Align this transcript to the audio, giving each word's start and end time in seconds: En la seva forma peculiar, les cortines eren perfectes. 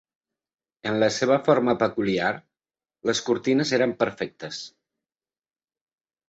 En 0.91 0.95
la 1.01 1.09
seva 1.17 1.35
forma 1.47 1.75
peculiar, 1.83 2.31
les 3.11 3.21
cortines 3.29 3.75
eren 3.79 3.95
perfectes. 4.01 4.63